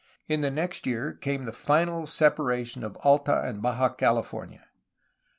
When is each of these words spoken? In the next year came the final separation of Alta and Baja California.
In 0.27 0.41
the 0.41 0.49
next 0.49 0.87
year 0.87 1.13
came 1.13 1.45
the 1.45 1.51
final 1.53 2.07
separation 2.07 2.83
of 2.83 2.97
Alta 3.03 3.43
and 3.43 3.61
Baja 3.61 3.89
California. 3.89 4.65